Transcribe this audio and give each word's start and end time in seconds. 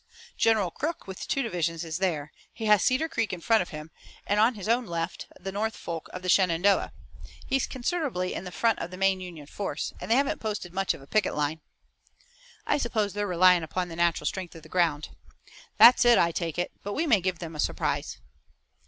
General 0.35 0.71
Crook 0.71 1.05
with 1.05 1.27
two 1.27 1.43
divisions 1.43 1.85
is 1.85 1.99
there. 1.99 2.31
He 2.51 2.65
has 2.65 2.83
Cedar 2.83 3.07
Creek 3.07 3.31
in 3.31 3.39
front 3.39 3.61
of 3.61 3.69
him, 3.69 3.91
and 4.25 4.39
on 4.39 4.55
his 4.55 4.67
own 4.67 4.87
left 4.87 5.27
the 5.39 5.51
north 5.51 5.75
fork 5.77 6.07
of 6.09 6.23
the 6.23 6.27
Shenandoah. 6.27 6.91
He's 7.45 7.67
considerably 7.67 8.33
in 8.33 8.49
front 8.49 8.79
of 8.79 8.89
the 8.89 8.97
main 8.97 9.21
Union 9.21 9.45
force, 9.45 9.93
and 10.01 10.09
they 10.09 10.15
haven't 10.15 10.39
posted 10.41 10.73
much 10.73 10.95
of 10.95 11.03
a 11.03 11.05
picket 11.05 11.35
line." 11.35 11.61
"I 12.65 12.79
suppose 12.79 13.13
they're 13.13 13.27
relying 13.27 13.61
upon 13.61 13.89
the 13.89 13.95
natural 13.95 14.25
strength 14.25 14.55
of 14.55 14.63
the 14.63 14.69
ground." 14.69 15.09
"That's 15.77 16.03
it, 16.03 16.17
I 16.17 16.31
take 16.31 16.57
it, 16.57 16.71
but 16.81 16.93
we 16.93 17.05
may 17.05 17.21
give 17.21 17.37
them 17.37 17.55
a 17.55 17.59
surprise." 17.59 18.17